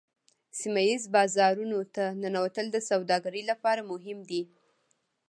سیمه 0.59 0.81
ایزو 0.89 1.09
بازارونو 1.15 1.79
ته 1.95 2.03
ننوتل 2.21 2.67
د 2.71 2.77
سوداګرۍ 2.89 3.43
لپاره 3.51 3.81
مهم 3.91 4.19
دي 4.29 4.41